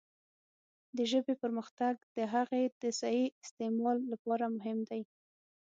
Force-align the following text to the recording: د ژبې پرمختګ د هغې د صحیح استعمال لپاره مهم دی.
د 0.97 0.99
ژبې 1.11 1.33
پرمختګ 1.43 1.95
د 2.17 2.19
هغې 2.33 2.63
د 2.81 2.83
صحیح 2.99 3.27
استعمال 3.43 3.97
لپاره 4.11 4.45
مهم 4.57 4.79
دی. 4.89 5.01